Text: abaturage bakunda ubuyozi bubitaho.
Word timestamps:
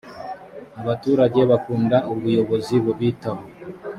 abaturage 0.81 1.39
bakunda 1.51 1.97
ubuyozi 2.11 2.75
bubitaho. 2.83 3.43